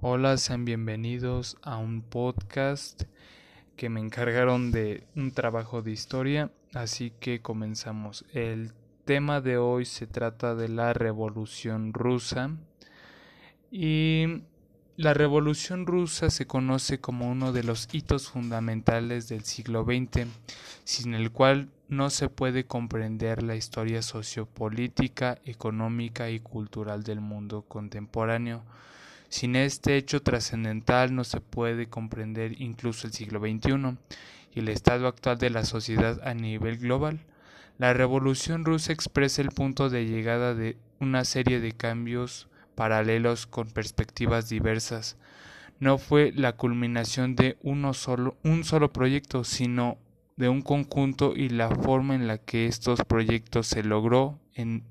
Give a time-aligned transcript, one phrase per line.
[0.00, 3.02] Hola, sean bienvenidos a un podcast
[3.74, 8.24] que me encargaron de un trabajo de historia, así que comenzamos.
[8.32, 8.74] El
[9.04, 12.52] tema de hoy se trata de la Revolución Rusa
[13.72, 14.44] y
[14.96, 20.28] la Revolución Rusa se conoce como uno de los hitos fundamentales del siglo XX,
[20.84, 27.62] sin el cual no se puede comprender la historia sociopolítica, económica y cultural del mundo
[27.62, 28.62] contemporáneo.
[29.28, 33.98] Sin este hecho trascendental no se puede comprender incluso el siglo XXI
[34.54, 37.20] y el estado actual de la sociedad a nivel global.
[37.76, 43.68] La Revolución rusa expresa el punto de llegada de una serie de cambios paralelos con
[43.68, 45.16] perspectivas diversas.
[45.78, 49.98] No fue la culminación de uno solo, un solo proyecto, sino
[50.36, 54.84] de un conjunto y la forma en la que estos proyectos se logró en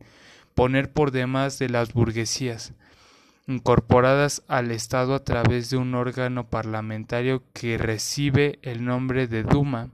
[0.54, 2.74] poner por demás de las burguesías,
[3.48, 9.90] incorporadas al Estado a través de un órgano parlamentario que recibe el nombre de Duma,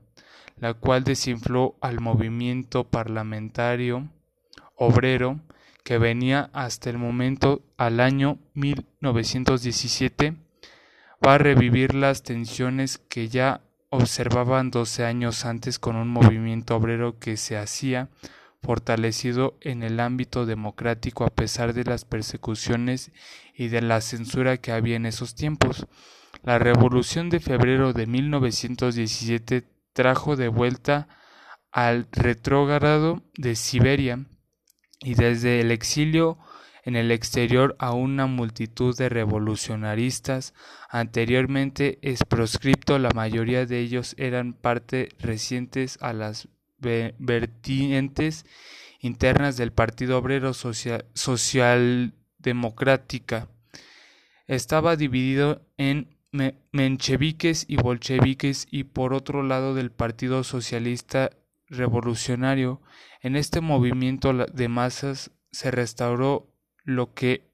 [0.57, 4.09] la cual desinfló al movimiento parlamentario
[4.75, 5.39] obrero
[5.83, 10.35] que venía hasta el momento al año 1917
[11.25, 17.19] va a revivir las tensiones que ya observaban doce años antes con un movimiento obrero
[17.19, 18.09] que se hacía
[18.63, 23.11] fortalecido en el ámbito democrático a pesar de las persecuciones
[23.53, 25.85] y de la censura que había en esos tiempos.
[26.43, 31.07] La Revolución de febrero de 1917 trajo de vuelta
[31.71, 34.25] al retrógrado de Siberia
[34.99, 36.37] y desde el exilio
[36.85, 40.53] en el exterior a una multitud de revolucionaristas
[40.89, 46.47] anteriormente es proscripto la mayoría de ellos eran parte recientes a las
[46.83, 48.45] vertientes
[48.99, 53.47] internas del Partido Obrero Socialdemocrática.
[54.47, 56.17] Estaba dividido en
[56.71, 61.29] mencheviques y bolcheviques y por otro lado del Partido Socialista
[61.67, 62.81] Revolucionario.
[63.21, 66.51] En este movimiento de masas se restauró
[66.83, 67.47] lo que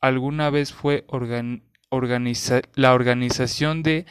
[0.00, 1.04] alguna vez fue
[2.74, 4.06] la organización de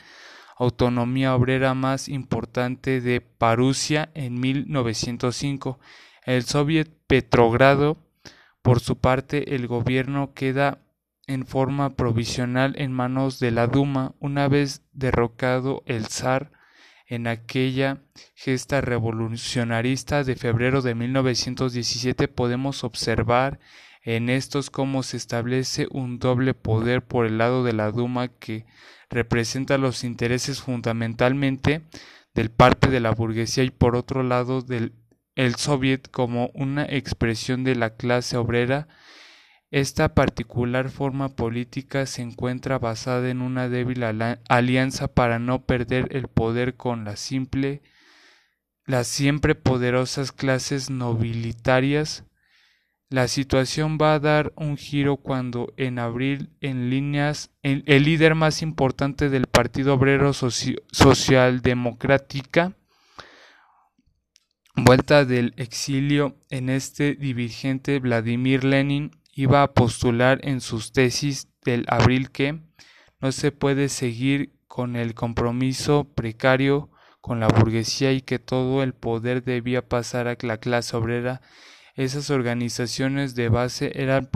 [0.60, 5.80] autonomía obrera más importante de Parusia en 1905.
[6.26, 7.98] El Soviet Petrogrado,
[8.62, 10.80] por su parte, el gobierno queda
[11.28, 16.52] en forma provisional en manos de la Duma una vez derrocado el zar
[17.08, 18.02] en aquella
[18.36, 23.60] gesta revolucionarista de febrero de 1917 podemos observar
[24.02, 28.66] en estos cómo se establece un doble poder por el lado de la Duma que
[29.10, 31.82] representa los intereses fundamentalmente
[32.34, 34.94] del parte de la burguesía y por otro lado del
[35.36, 38.90] el Soviet como una expresión de la clase obrera.
[39.72, 44.04] Esta particular forma política se encuentra basada en una débil
[44.50, 47.82] alianza para no perder el poder con la simple
[48.86, 52.26] las siempre poderosas clases nobilitarias
[53.10, 58.62] la situación va a dar un giro cuando en abril en líneas el, líder más
[58.62, 62.76] importante del Partido Obrero Socialdemocrática
[64.76, 71.86] vuelta del exilio en este dirigente Vladimir Lenin iba a postular en sus tesis del
[71.88, 72.60] abril que
[73.22, 76.92] no se puede seguir con el compromiso precario
[77.22, 81.42] con la burguesía y que todo el poder debía pasar a la clase obrera
[82.00, 84.30] esas organizaciones de base eran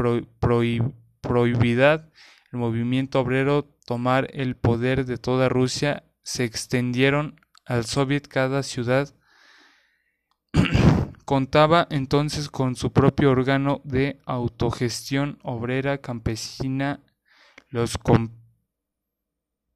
[1.21, 2.01] prohibidas,
[2.51, 9.15] el movimiento obrero tomar el poder de toda Rusia, se extendieron al soviet cada ciudad.
[11.23, 16.99] Contaba entonces con su propio órgano de autogestión obrera campesina,
[17.69, 17.97] los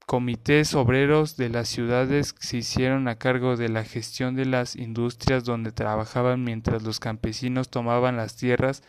[0.08, 5.44] comités obreros de las ciudades se hicieron a cargo de la gestión de las industrias
[5.44, 8.84] donde trabajaban mientras los campesinos tomaban las tierras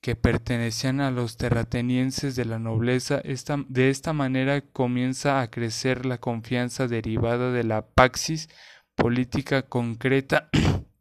[0.00, 3.20] que pertenecían a los terratenienses de la nobleza.
[3.68, 8.48] de esta manera comienza a crecer la confianza derivada de la paxis
[8.94, 10.50] política concreta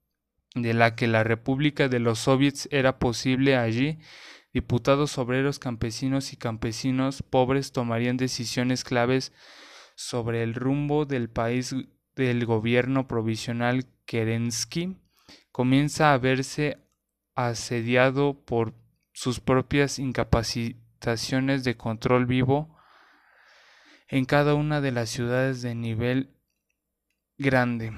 [0.56, 4.00] de la que la República de los Soviets era posible allí.
[4.54, 9.34] Diputados obreros, campesinos y campesinos pobres tomarían decisiones claves
[9.96, 11.76] sobre el rumbo del país
[12.16, 14.96] del gobierno provisional Kerensky
[15.52, 16.78] comienza a verse
[17.36, 18.74] asediado por
[19.12, 22.78] sus propias incapacitaciones de control vivo
[24.08, 26.36] en cada una de las ciudades de nivel
[27.38, 27.92] grande.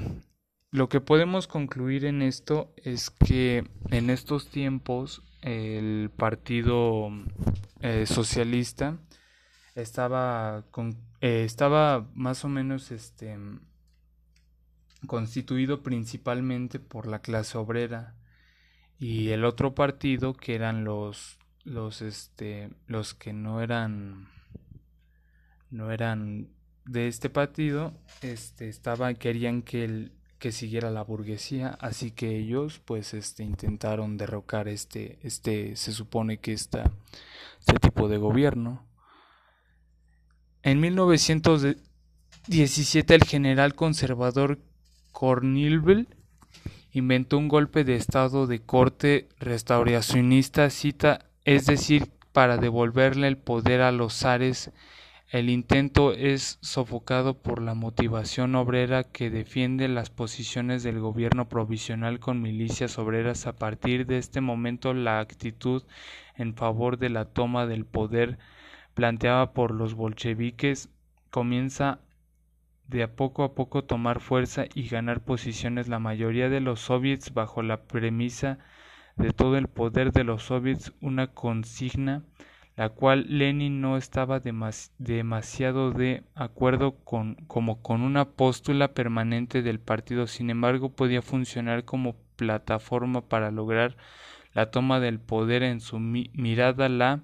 [0.76, 7.12] Lo que podemos concluir en esto es que en estos tiempos el Partido
[7.80, 8.98] eh, Socialista
[9.74, 10.66] estaba,
[11.22, 13.38] eh, estaba más o menos este,
[15.08, 18.14] constituido principalmente por la clase obrera
[19.00, 24.28] y el otro partido que eran los los este los que no eran
[25.72, 26.50] no eran
[26.84, 32.82] de este partido este estaba querían que el que siguiera la burguesía así que ellos
[32.84, 36.92] pues este intentaron derrocar este este se supone que esta
[37.60, 38.86] este tipo de gobierno
[40.64, 44.60] en 1917 el general conservador
[45.12, 46.08] Cornilville
[46.92, 53.82] inventó un golpe de estado de corte restauracionista cita es decir, para devolverle el poder
[53.82, 54.72] a los zares.
[55.30, 62.20] El intento es sofocado por la motivación obrera que defiende las posiciones del gobierno provisional
[62.20, 63.48] con milicias obreras.
[63.48, 65.84] A partir de este momento, la actitud
[66.36, 68.38] en favor de la toma del poder
[68.94, 70.90] planteada por los bolcheviques
[71.32, 72.00] comienza
[72.88, 75.88] de a poco a poco tomar fuerza y ganar posiciones.
[75.88, 78.60] La mayoría de los soviets, bajo la premisa
[79.16, 82.24] de todo el poder de los soviets una consigna
[82.76, 89.80] la cual Lenin no estaba demasiado de acuerdo con como con una póstula permanente del
[89.80, 93.96] partido, sin embargo podía funcionar como plataforma para lograr
[94.54, 96.90] la toma del poder en su mirada.
[96.90, 97.24] La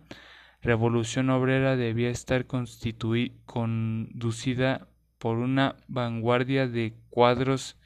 [0.61, 3.27] revolución obrera debía estar conducida
[5.17, 7.77] por una vanguardia de cuadros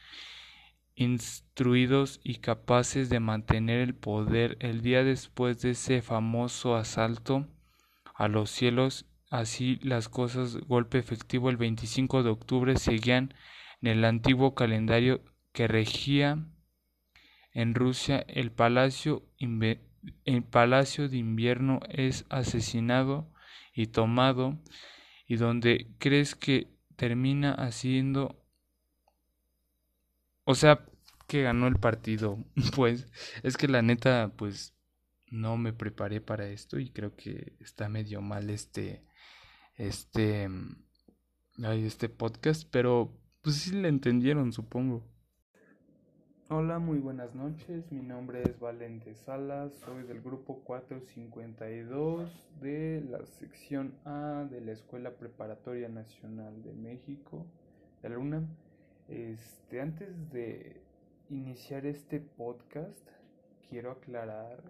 [0.95, 4.56] instruidos y capaces de mantener el poder.
[4.59, 7.47] El día después de ese famoso asalto
[8.15, 9.06] a los cielos.
[9.29, 13.33] Así las cosas, golpe efectivo el 25 de octubre seguían
[13.81, 15.21] en el antiguo calendario
[15.51, 16.45] que regía
[17.53, 18.25] en Rusia.
[18.27, 19.23] El palacio,
[20.25, 23.31] el palacio de invierno es asesinado
[23.73, 24.57] y tomado
[25.27, 28.45] y donde crees que termina haciendo
[30.45, 30.85] o sea,
[31.27, 32.38] que ganó el partido.
[32.75, 33.07] Pues
[33.44, 34.75] es que la neta, pues
[35.35, 39.03] no me preparé para esto y creo que está medio mal este,
[39.75, 40.49] este,
[41.57, 43.11] este podcast, pero
[43.41, 45.03] pues sí le entendieron, supongo.
[46.47, 47.91] Hola, muy buenas noches.
[47.91, 49.73] Mi nombre es Valente Salas.
[49.83, 52.29] Soy del grupo 452
[52.61, 57.45] de la sección A de la Escuela Preparatoria Nacional de México,
[58.03, 58.47] de UNAM.
[59.09, 60.81] Este, antes de
[61.29, 63.09] iniciar este podcast,
[63.67, 64.63] quiero aclarar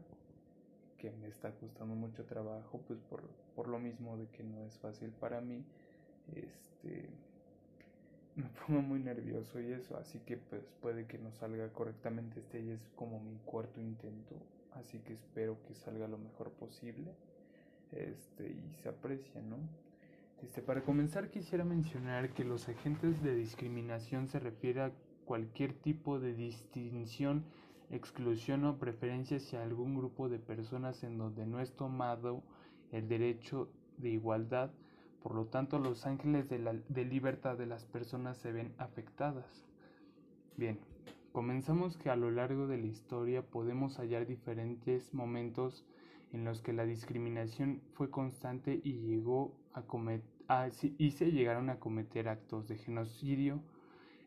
[1.12, 3.24] me está costando mucho trabajo, pues por,
[3.56, 5.63] por lo mismo de que no es fácil para mí.
[6.36, 7.10] Este,
[8.36, 12.40] me pongo muy nervioso y eso, así que pues puede que no salga correctamente.
[12.40, 14.36] Este ya es como mi cuarto intento,
[14.74, 17.12] así que espero que salga lo mejor posible.
[17.92, 19.57] Este, y se aprecia, ¿no?
[20.42, 24.92] Este, para comenzar quisiera mencionar que los agentes de discriminación se refiere a
[25.25, 27.46] cualquier tipo de distinción,
[27.89, 32.43] exclusión o preferencia hacia algún grupo de personas en donde no es tomado
[32.91, 34.71] el derecho de igualdad.
[35.21, 39.65] Por lo tanto, los ángeles de, la, de libertad de las personas se ven afectadas.
[40.57, 40.79] Bien,
[41.31, 45.85] comenzamos que a lo largo de la historia podemos hallar diferentes momentos
[46.31, 50.35] en los que la discriminación fue constante y llegó a cometer
[50.97, 53.61] y se llegaron a cometer actos de genocidio.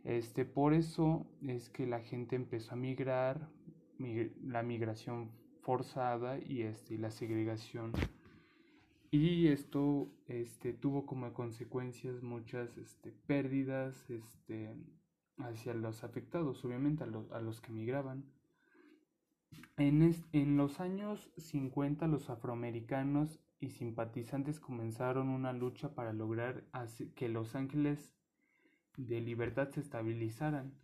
[0.05, 3.49] Este, por eso es que la gente empezó a migrar,
[3.99, 7.93] la migración forzada y este, la segregación.
[9.11, 14.75] Y esto este, tuvo como consecuencias muchas este, pérdidas este,
[15.39, 18.25] hacia los afectados, obviamente a los, a los que migraban.
[19.77, 26.65] En, en los años 50 los afroamericanos y simpatizantes comenzaron una lucha para lograr
[27.15, 28.13] que los ángeles
[28.99, 30.75] de libertad se estabilizaran,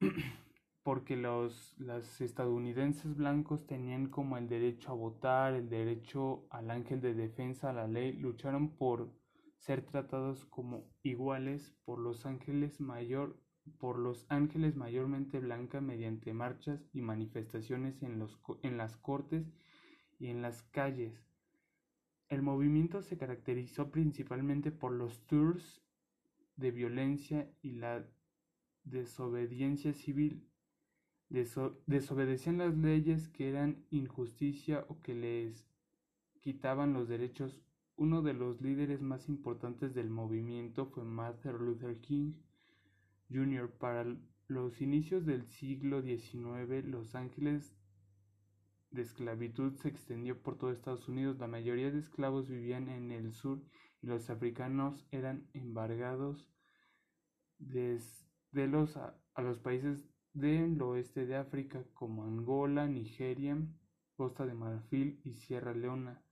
[0.82, 1.74] porque los,
[2.20, 7.72] estadounidenses blancos tenían como el derecho a votar, el derecho al ángel de defensa, a
[7.72, 9.10] la ley, lucharon por
[9.56, 13.40] ser tratados como iguales por los ángeles mayor
[13.78, 19.52] por los ángeles mayormente blancas mediante marchas y manifestaciones en, los, en las cortes
[20.18, 21.22] y en las calles.
[22.30, 25.82] El movimiento se caracterizó principalmente por los tours
[26.58, 28.04] de violencia y la
[28.84, 30.44] desobediencia civil.
[31.86, 35.66] desobedecían las leyes que eran injusticia o que les
[36.40, 37.60] quitaban los derechos.
[37.96, 42.34] Uno de los líderes más importantes del movimiento fue Martin Luther King
[43.30, 43.70] Jr.
[43.70, 44.06] Para
[44.46, 47.76] los inicios del siglo XIX, Los Ángeles
[48.90, 51.38] de esclavitud se extendió por todo Estados Unidos.
[51.38, 53.60] La mayoría de esclavos vivían en el sur
[54.02, 56.48] los africanos eran embargados
[57.58, 63.58] desde los, a, los países del oeste de África como Angola, Nigeria,
[64.16, 66.22] Costa de Marfil y Sierra Leona.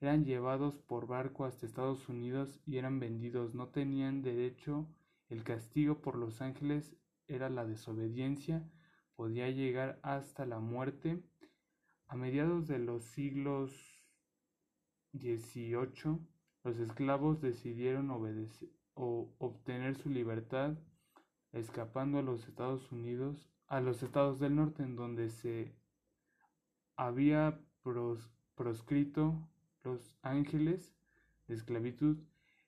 [0.00, 3.54] Eran llevados por barco hasta Estados Unidos y eran vendidos.
[3.54, 4.86] No tenían derecho.
[5.28, 8.68] El castigo por los ángeles era la desobediencia.
[9.16, 11.22] Podía llegar hasta la muerte
[12.08, 13.72] a mediados de los siglos
[15.12, 16.18] XVIII,
[16.64, 18.10] los esclavos decidieron
[18.94, 20.74] obtener su libertad
[21.52, 25.76] escapando a los Estados Unidos, a los estados del norte en donde se
[26.96, 27.60] había
[28.54, 29.46] proscrito
[29.82, 30.96] los ángeles
[31.46, 32.16] de esclavitud.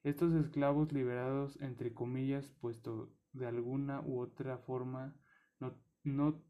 [0.04, 5.14] Estos esclavos liberados, entre comillas, puesto de alguna u otra forma
[5.58, 5.74] no,
[6.04, 6.42] no,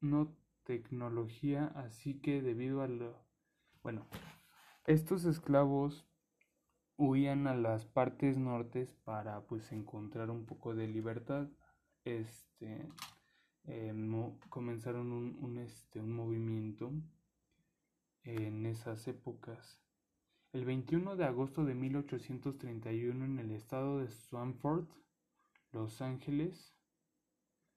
[0.00, 3.16] no tecnología, así que debido a lo...
[3.82, 4.06] Bueno,
[4.84, 6.07] estos esclavos
[6.98, 11.48] huían a las partes nortes para pues encontrar un poco de libertad.
[12.04, 12.88] Este,
[13.64, 13.94] eh,
[14.50, 16.92] comenzaron un, un, este, un movimiento
[18.24, 19.80] en esas épocas.
[20.52, 24.88] El 21 de agosto de 1831 en el estado de Swanford,
[25.72, 26.74] Los Ángeles,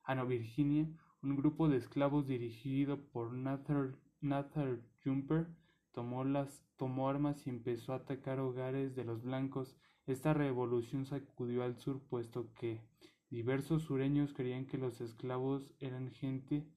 [0.04, 0.88] ah no, Virginia,
[1.22, 5.48] un grupo de esclavos dirigido por Nathan Jumper
[5.92, 9.76] tomó, las, tomó armas y empezó a atacar hogares de los blancos.
[10.06, 12.82] Esta revolución sacudió al sur puesto que
[13.30, 16.68] diversos sureños creían que los esclavos eran gente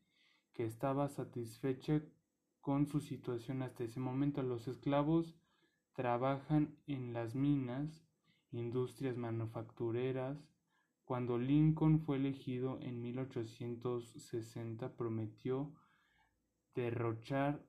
[0.53, 2.03] que estaba satisfecha
[2.61, 4.43] con su situación hasta ese momento.
[4.43, 5.35] Los esclavos
[5.95, 8.07] trabajan en las minas,
[8.53, 10.39] industrias manufactureras,
[11.05, 15.71] cuando Lincoln fue elegido en 1860 prometió
[16.75, 17.63] derrochar,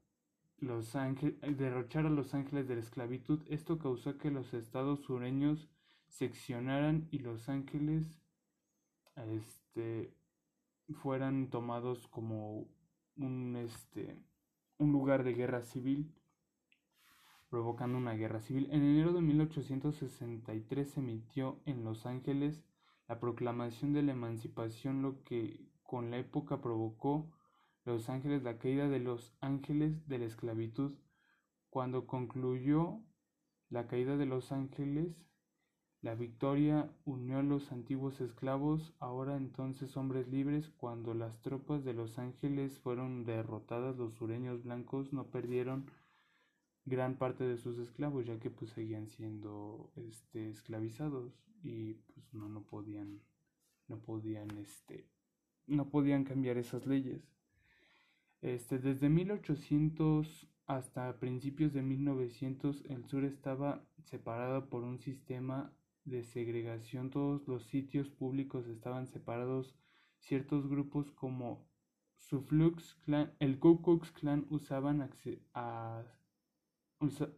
[0.60, 3.42] derrochar a los ángeles de la esclavitud.
[3.48, 5.70] Esto causó que los estados sureños
[6.08, 8.22] seccionaran y los ángeles
[9.16, 10.14] este,
[10.94, 12.68] fueran tomados como
[13.18, 14.18] un, este,
[14.78, 16.14] un lugar de guerra civil,
[17.50, 18.68] provocando una guerra civil.
[18.72, 22.64] En enero de 1863 se emitió en Los Ángeles
[23.08, 27.32] la proclamación de la emancipación, lo que con la época provocó
[27.86, 30.96] Los Ángeles la caída de los ángeles de la esclavitud.
[31.70, 33.00] Cuando concluyó
[33.70, 35.16] la caída de los ángeles,
[36.02, 40.70] la victoria unió a los antiguos esclavos, ahora entonces hombres libres.
[40.70, 45.92] Cuando las tropas de los ángeles fueron derrotadas, los sureños blancos no perdieron
[46.86, 52.50] gran parte de sus esclavos, ya que pues seguían siendo este, esclavizados y pues no,
[52.50, 53.22] no podían,
[53.88, 55.08] no podían, este,
[55.68, 57.22] no podían cambiar esas leyes.
[58.42, 65.74] Este, desde 1800 hasta principios de 1900 el sur estaba separado por un sistema
[66.06, 67.10] de segregación.
[67.10, 69.76] Todos los sitios públicos estaban separados.
[70.20, 71.68] Ciertos grupos como
[72.18, 72.98] Su Flux
[73.40, 75.10] el Ku Klux Klan usaban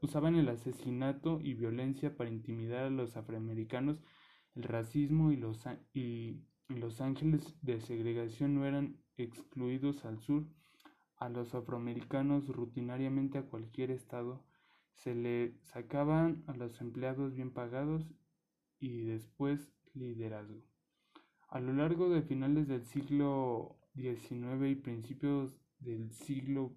[0.02, 4.02] usaban el asesinato y violencia para intimidar a los afroamericanos,
[4.56, 10.46] el racismo y los, y los ángeles de segregación no eran excluidos al sur.
[11.18, 14.44] A los afroamericanos rutinariamente a cualquier estado
[14.94, 18.06] se le sacaban a los empleados bien pagados
[18.80, 20.64] y después liderazgo.
[21.50, 26.76] A lo largo de finales del siglo XIX y principios del siglo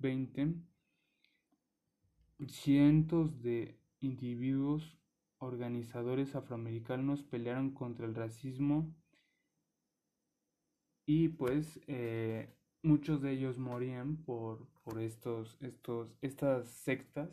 [0.00, 0.56] XX,
[2.48, 4.98] Cientos de individuos
[5.38, 8.94] organizadores afroamericanos pelearon contra el racismo
[11.06, 12.54] y pues eh,
[12.86, 17.28] muchos de ellos morían por, por estos, estos, estas sectas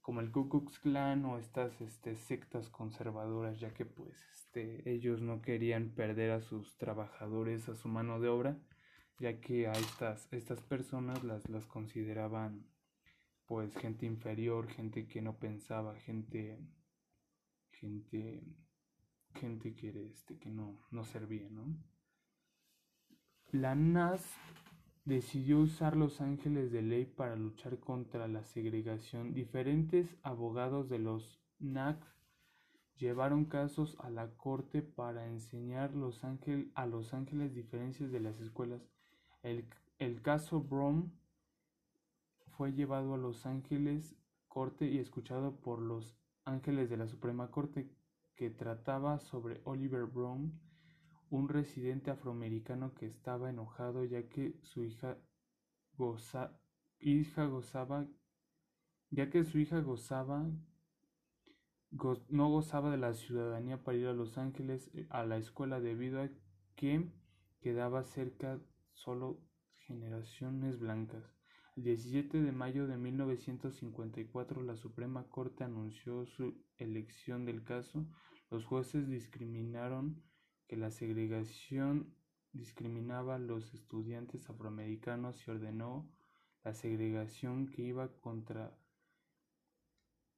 [0.00, 5.20] como el Ku Klux Klan o estas este, sectas conservadoras ya que pues este, ellos
[5.20, 8.56] no querían perder a sus trabajadores, a su mano de obra
[9.18, 12.64] ya que a estas, estas personas las, las consideraban
[13.46, 16.58] pues gente inferior, gente que no pensaba, gente
[17.72, 18.44] gente
[19.34, 21.76] gente que este que no no servía, ¿no?
[23.50, 24.24] La NAS
[25.06, 29.32] decidió usar los ángeles de ley para luchar contra la segregación.
[29.32, 31.96] Diferentes abogados de los NAC
[32.96, 36.22] llevaron casos a la corte para enseñar los
[36.74, 38.82] a los ángeles diferencias de las escuelas.
[39.42, 41.12] El, el caso Brown
[42.56, 44.16] fue llevado a Los Ángeles
[44.48, 47.90] Corte y escuchado por los ángeles de la Suprema Corte,
[48.34, 50.58] que trataba sobre Oliver Brown,
[51.30, 55.18] un residente afroamericano que estaba enojado ya que su hija
[55.96, 58.08] gozaba,
[59.10, 60.50] ya que su hija gozaba,
[62.28, 66.20] no gozaba de la ciudadanía para ir a Los Ángeles eh, a la escuela debido
[66.20, 66.28] a
[66.74, 67.10] que
[67.60, 68.60] quedaba cerca
[68.92, 69.40] solo
[69.86, 71.24] generaciones blancas.
[71.76, 78.06] El 17 de mayo de 1954 la Suprema Corte anunció su elección del caso.
[78.50, 80.22] Los jueces discriminaron
[80.66, 82.14] que la segregación
[82.52, 86.08] discriminaba a los estudiantes afroamericanos y ordenó
[86.64, 88.76] la segregación que iba contra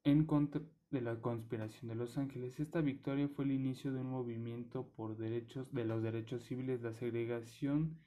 [0.04, 2.58] en contra de la conspiración de Los Ángeles.
[2.60, 6.80] Esta victoria fue el inicio de un movimiento por derechos de los derechos civiles.
[6.80, 7.98] La segregación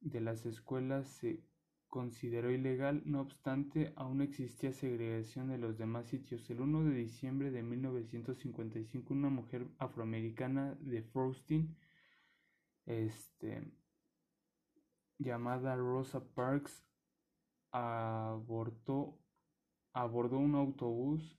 [0.00, 1.42] de las escuelas se
[1.94, 6.50] consideró ilegal, no obstante, aún existía segregación de los demás sitios.
[6.50, 11.72] El 1 de diciembre de 1955, una mujer afroamericana de Frosting,
[12.84, 13.62] este,
[15.18, 16.84] llamada Rosa Parks,
[17.70, 19.16] abortó,
[19.92, 21.38] abordó un autobús,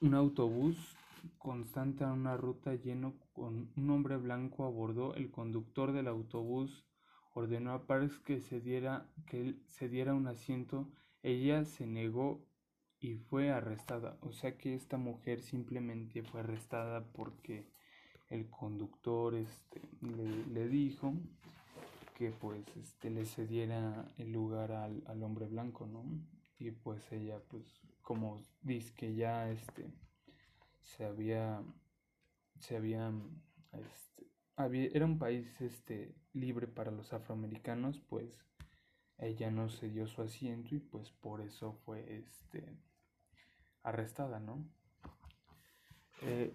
[0.00, 0.76] un autobús
[1.36, 6.87] constante a una ruta lleno con un hombre blanco abordó el conductor del autobús
[7.38, 10.88] ordenó a Parks que se diera un asiento.
[11.22, 12.46] Ella se negó
[13.00, 14.18] y fue arrestada.
[14.20, 17.68] O sea que esta mujer simplemente fue arrestada porque
[18.28, 21.14] el conductor este le, dijo
[22.16, 26.04] que pues este le cediera el lugar al, al hombre blanco no
[26.58, 29.90] y pues ella pues como dice que ya este
[30.82, 31.62] se había
[32.58, 33.10] se había
[33.72, 34.26] este,
[34.94, 38.44] era un país este libre para los afroamericanos pues
[39.18, 42.76] ella no se dio su asiento y pues por eso fue este
[43.82, 44.64] arrestada no
[46.22, 46.52] eh,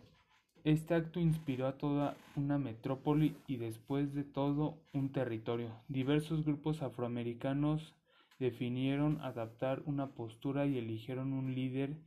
[0.63, 5.72] este acto inspiró a toda una metrópoli y después de todo un territorio.
[5.90, 7.94] Diversos grupos afroamericanos
[8.40, 11.98] definieron adaptar una postura y eligieron un líder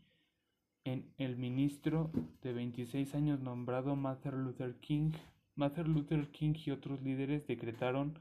[0.84, 2.10] en el ministro
[2.42, 5.12] de 26 años nombrado Martin Luther King.
[5.56, 8.18] Martin Luther King y otros líderes decretaron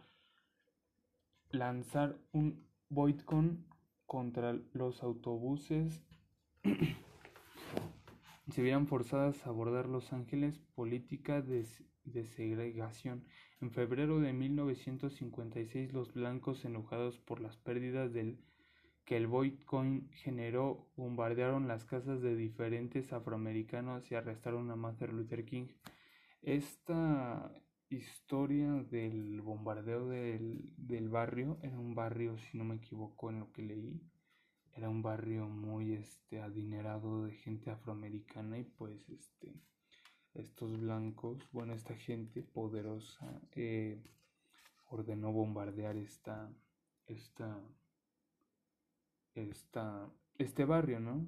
[1.49, 3.57] lanzar un boicot
[4.05, 6.01] contra los autobuses
[8.51, 11.67] se vieran forzadas a abordar Los Ángeles política de,
[12.05, 13.25] de, segregación.
[13.59, 18.11] En febrero de 1956 los blancos enojados por las pérdidas
[19.03, 25.43] que el Bitcoin generó, bombardearon las casas de diferentes afroamericanos y arrestaron a Martin Luther
[25.43, 25.67] King.
[26.45, 27.51] Esta
[27.89, 33.51] historia del bombardeo del, del barrio era un barrio, si no me equivoco en lo
[33.51, 33.99] que leí,
[34.75, 39.59] era un barrio muy este adinerado de gente afroamericana y pues este
[40.35, 44.03] estos blancos, bueno, esta gente poderosa eh,
[44.85, 46.53] ordenó bombardear esta,
[47.07, 47.59] esta
[49.33, 51.27] esta, este barrio, ¿no?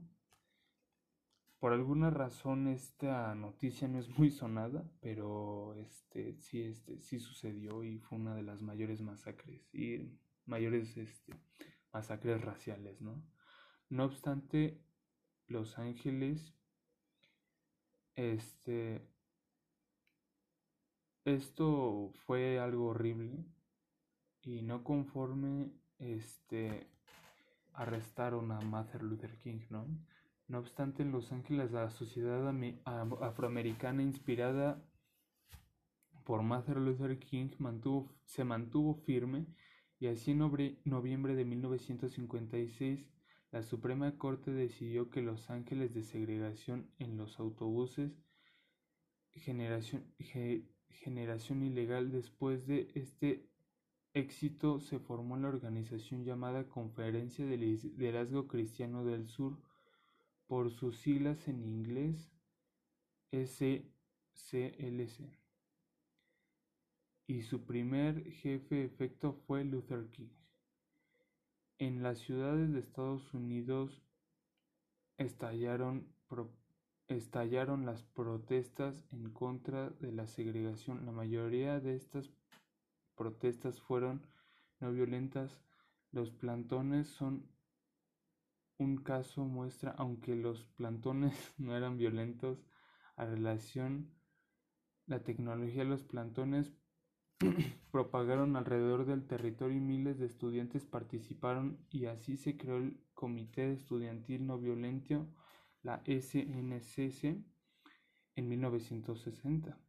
[1.68, 7.84] Por alguna razón esta noticia no es muy sonada, pero este sí este sí sucedió
[7.84, 11.34] y fue una de las mayores masacres y mayores este
[11.92, 13.22] masacres raciales, ¿no?
[13.90, 14.80] No obstante,
[15.48, 16.56] Los Ángeles
[18.16, 19.06] este
[21.26, 23.44] esto fue algo horrible
[24.42, 26.90] y no conforme este
[27.74, 29.86] arrestaron a Martin Luther King, ¿no?
[30.48, 32.48] No obstante, en Los Ángeles la sociedad
[33.22, 34.82] afroamericana inspirada
[36.24, 39.46] por Martin Luther King mantuvo, se mantuvo firme
[40.00, 40.40] y así en
[40.86, 43.06] noviembre de 1956
[43.52, 48.12] la Suprema Corte decidió que Los Ángeles de segregación en los autobuses
[49.40, 50.06] generación,
[50.90, 53.50] generación ilegal después de este
[54.14, 59.58] éxito se formó la organización llamada Conferencia de Liderazgo Cristiano del Sur,
[60.48, 62.32] por sus siglas en inglés
[63.32, 63.78] SCLC,
[67.28, 70.30] y su primer jefe efecto fue Luther King.
[71.78, 74.02] En las ciudades de Estados Unidos
[75.18, 76.08] estallaron,
[77.08, 81.06] estallaron las protestas en contra de la segregación.
[81.06, 82.32] La mayoría de estas
[83.16, 84.26] protestas fueron
[84.80, 85.60] no violentas.
[86.12, 87.46] Los plantones son
[88.78, 92.64] un caso muestra, aunque los plantones no eran violentos,
[93.16, 94.12] a relación
[95.08, 96.74] la tecnología de los plantones
[97.92, 103.72] propagaron alrededor del territorio y miles de estudiantes participaron y así se creó el Comité
[103.72, 105.28] Estudiantil No Violento,
[105.82, 107.42] la SNCC,
[108.36, 109.80] en 1960.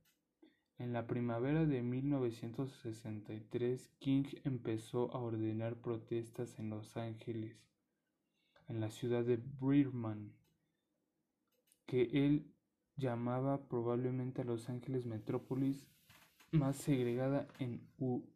[0.79, 7.67] En la primavera de 1963, King empezó a ordenar protestas en Los Ángeles,
[8.69, 10.33] en la ciudad de Birmingham,
[11.87, 12.55] que él
[12.97, 15.87] llamaba probablemente a Los Ángeles metrópolis
[16.53, 17.87] más segregada en,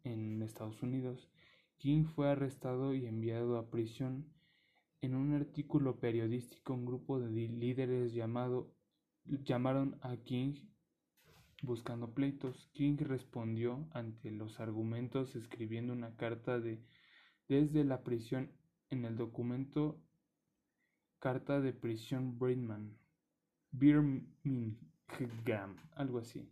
[0.03, 1.29] en Estados Unidos.
[1.77, 4.25] King fue arrestado y enviado a prisión.
[5.01, 8.73] En un artículo periodístico, un grupo de líderes llamado,
[9.25, 10.53] llamaron a King
[11.61, 12.69] buscando pleitos.
[12.73, 16.81] King respondió ante los argumentos escribiendo una carta de
[17.49, 18.51] desde la prisión
[18.89, 19.99] en el documento
[21.23, 22.97] Carta de prisión Birmingham,
[23.71, 24.75] Birmingham,
[25.95, 26.51] algo así,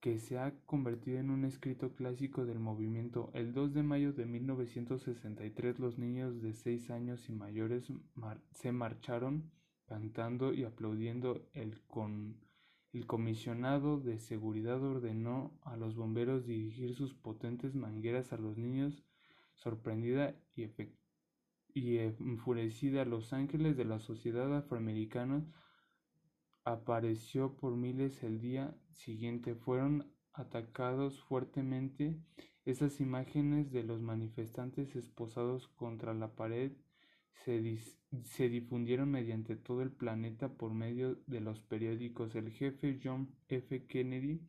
[0.00, 3.30] que se ha convertido en un escrito clásico del movimiento.
[3.34, 7.92] El 2 de mayo de 1963 los niños de 6 años y mayores
[8.52, 9.52] se marcharon
[9.84, 12.40] cantando y aplaudiendo el con
[12.94, 19.04] el comisionado de seguridad ordenó a los bomberos dirigir sus potentes mangueras a los niños.
[19.56, 20.68] Sorprendida y,
[21.98, 25.44] enfurecida, Los Ángeles de la sociedad afroamericana
[26.64, 29.54] apareció por miles el día siguiente.
[29.54, 32.18] Fueron atacados fuertemente.
[32.64, 36.72] Esas imágenes de los manifestantes esposados contra la pared
[37.44, 42.34] se, difundieron mediante todo el planeta por medio de los periódicos.
[42.34, 43.86] El jefe John F.
[43.86, 44.42] Kennedy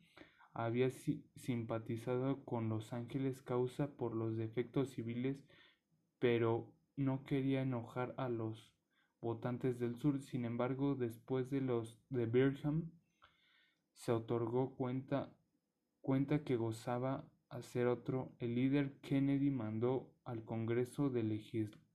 [0.53, 0.89] había
[1.35, 5.37] simpatizado con Los Ángeles causa por los defectos civiles,
[6.19, 8.73] pero no quería enojar a los
[9.21, 10.21] votantes del sur.
[10.21, 12.91] Sin embargo, después de los de Birmingham,
[13.93, 15.33] se otorgó cuenta,
[16.01, 21.23] cuenta que gozaba hacer otro, el líder Kennedy mandó al Congreso de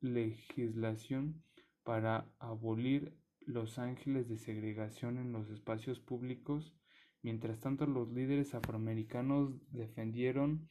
[0.01, 1.43] legislación
[1.85, 6.75] para abolir los ángeles de segregación en los espacios públicos.
[7.23, 10.69] Mientras tanto, los líderes afroamericanos defendieron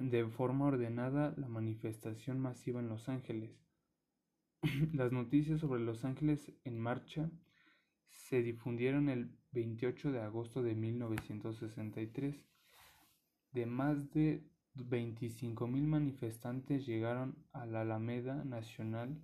[0.00, 3.50] de forma ordenada la manifestación masiva en Los Ángeles.
[4.94, 7.30] Las noticias sobre Los Ángeles en marcha
[8.08, 12.46] se difundieron el 28 de agosto de 1963
[13.52, 19.20] de más de 25.000 manifestantes llegaron a la Alameda Nacional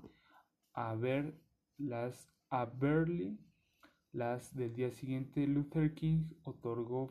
[0.73, 1.41] a ver
[1.79, 3.39] las a verle
[4.13, 7.09] las del día siguiente Luther King otorgó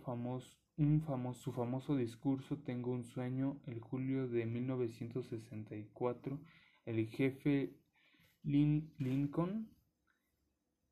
[0.77, 6.39] un famoso, su famoso discurso Tengo un sueño el julio de 1964
[6.85, 7.73] el jefe
[8.43, 9.69] Lincoln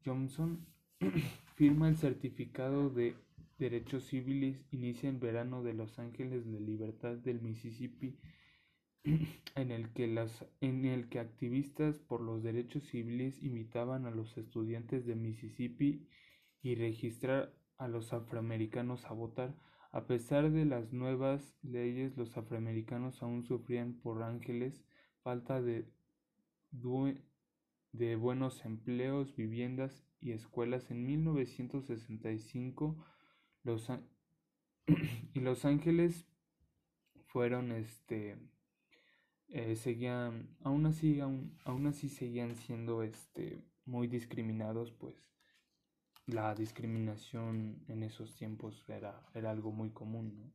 [0.03, 0.65] Johnson
[1.55, 3.15] firma el certificado de
[3.57, 8.17] derechos civiles inicia en verano de Los Ángeles de Libertad del Mississippi,
[9.03, 14.37] en el, que las, en el que activistas por los derechos civiles invitaban a los
[14.37, 16.07] estudiantes de Mississippi
[16.61, 19.55] y registrar a los afroamericanos a votar.
[19.91, 24.83] A pesar de las nuevas leyes, los afroamericanos aún sufrían por ángeles
[25.21, 25.87] falta de,
[27.91, 30.89] de buenos empleos, viviendas y escuelas.
[30.91, 33.05] En 1965
[33.63, 33.89] los
[35.33, 36.27] y Los Ángeles
[37.27, 38.37] fueron este
[39.47, 45.15] eh, seguían aún así aún, así seguían siendo este muy discriminados pues
[46.25, 50.53] la discriminación en esos tiempos era, era algo muy común ¿no?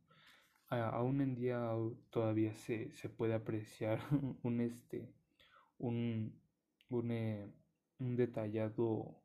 [0.76, 1.70] aún en día
[2.10, 4.00] todavía se, se puede apreciar
[4.42, 5.14] un este
[5.78, 6.38] un
[6.90, 7.46] un, eh,
[7.98, 9.22] un detallado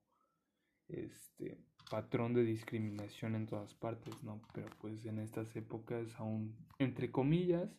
[0.87, 1.57] este
[1.89, 4.41] patrón de discriminación en todas partes, ¿no?
[4.53, 7.69] Pero pues en estas épocas aún, entre comillas,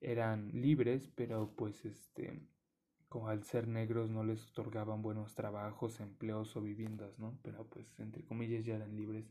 [0.00, 2.40] eran libres, pero pues este,
[3.12, 7.38] como al ser negros no les otorgaban buenos trabajos, empleos o viviendas, ¿no?
[7.42, 9.30] Pero pues entre comillas ya eran libres.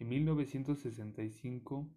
[0.00, 1.88] En 1965,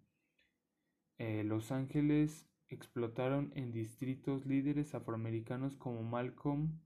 [1.18, 6.78] eh, Los Ángeles explotaron en distritos líderes afroamericanos como Malcolm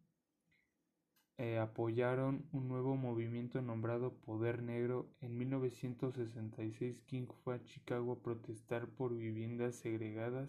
[1.37, 5.11] eh, apoyaron un nuevo movimiento nombrado Poder Negro.
[5.20, 10.48] En 1966 King fue a Chicago a protestar por viviendas segregadas.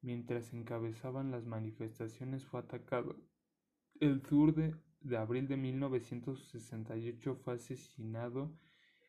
[0.00, 3.16] Mientras encabezaban las manifestaciones fue atacado.
[4.00, 4.74] El sur de,
[5.16, 8.50] abril de 1968 fue asesinado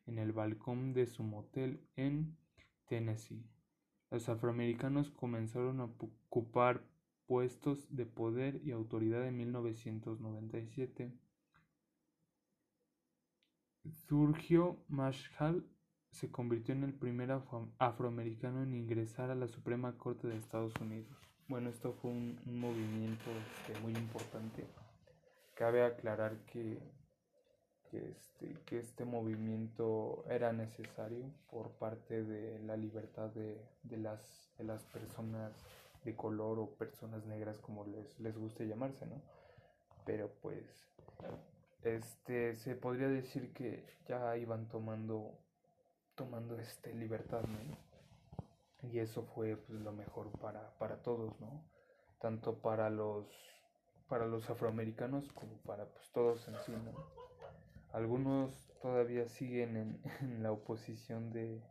[0.06, 2.38] en el balcón de su motel en
[2.88, 3.50] Tennessee.
[4.12, 6.84] Los afroamericanos comenzaron a ocupar
[7.26, 11.12] puestos de poder y autoridad en 1997.
[14.08, 15.68] Surgió Marshall
[16.12, 17.30] se convirtió en el primer
[17.78, 21.25] afroamericano en ingresar a la Suprema Corte de Estados Unidos.
[21.48, 24.66] Bueno, esto fue un, movimiento este, muy importante.
[25.54, 26.80] Cabe aclarar que
[27.90, 34.50] que este, que este movimiento era necesario por parte de la libertad de, de, las,
[34.58, 35.54] de las personas
[36.04, 39.22] de color o personas negras como les, les guste llamarse, ¿no?
[40.06, 40.64] Pero pues
[41.84, 45.38] este se podría decir que ya iban tomando
[46.16, 47.85] tomando este libertad, ¿no?
[48.92, 51.64] Y eso fue pues lo mejor para, para todos, ¿no?
[52.20, 53.28] Tanto para los
[54.08, 56.94] para los afroamericanos como para pues todos en sí, ¿no?
[57.92, 61.62] Algunos todavía siguen en, la oposición de,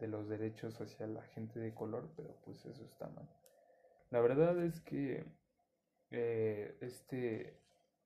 [0.00, 3.28] los derechos hacia la gente de color, pero pues eso está mal.
[4.10, 5.24] La verdad es que
[6.10, 7.60] eh, este,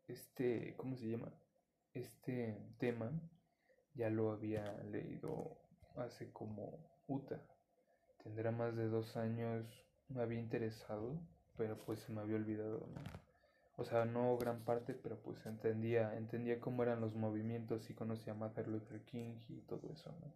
[0.09, 1.33] este, ¿cómo se llama?
[1.95, 3.12] Este tema
[3.95, 5.57] ya lo había leído
[5.97, 7.40] hace como UTA.
[8.25, 9.67] Tendrá más de dos años,
[10.09, 11.21] me había interesado,
[11.57, 13.03] pero pues se me había olvidado, ¿no?
[13.77, 18.33] O sea, no gran parte, pero pues entendía, entendía cómo eran los movimientos y conocía
[18.33, 20.33] a Martin Luther King y todo eso, ¿no?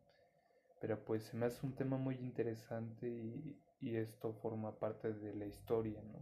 [0.81, 5.35] Pero pues se me hace un tema muy interesante y, y esto forma parte de
[5.35, 6.19] la historia, ¿no?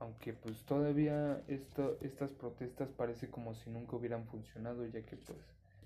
[0.00, 5.38] Aunque pues todavía esto, estas protestas parece como si nunca hubieran funcionado, ya que pues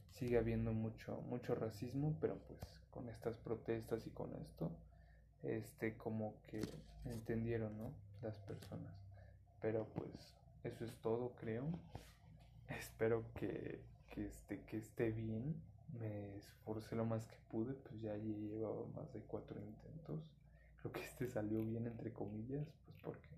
[0.08, 4.70] sigue habiendo mucho, mucho racismo, pero pues con estas protestas y con esto,
[5.42, 6.60] este como que
[7.04, 7.92] entendieron, ¿no?
[8.22, 8.92] Las personas.
[9.60, 10.10] Pero pues
[10.64, 11.66] eso es todo, creo.
[12.68, 15.54] Espero que, que, esté, que esté bien.
[15.98, 20.22] Me esforcé lo más que pude, pues ya llevaba más de cuatro intentos.
[20.80, 23.28] Creo que este salió bien, entre comillas, pues porque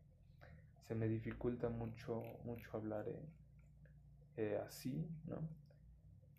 [0.87, 3.07] se me dificulta mucho, mucho hablar
[4.37, 5.41] eh, así, ¿no?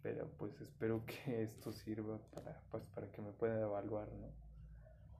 [0.03, 4.31] Pero pues espero que esto sirva para, pues, para que me pueda evaluar, ¿no?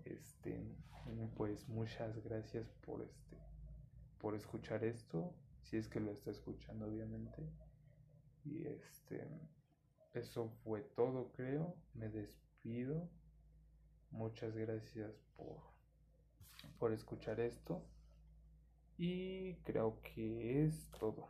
[0.06, 0.62] Este,
[1.36, 3.24] pues muchas gracias por este
[4.24, 7.44] por escuchar esto, si es que lo está escuchando obviamente.
[8.46, 9.28] Y este,
[10.14, 13.10] eso fue todo creo, me despido.
[14.12, 15.58] Muchas gracias por,
[16.80, 17.84] por escuchar esto.
[18.98, 21.28] Y creo que es todo.